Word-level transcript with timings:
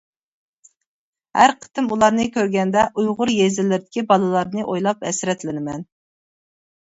ھەر 1.39 1.51
قېتىم 1.65 1.89
ئۇلارنى 1.95 2.25
كۆرگەندە، 2.37 2.85
ئۇيغۇر 3.01 3.33
يېزىلىرىدىكى 3.35 4.05
بالىلارنى 4.13 4.65
ئويلاپ، 4.71 5.05
ھەسرەتلىنىمەن. 5.11 5.85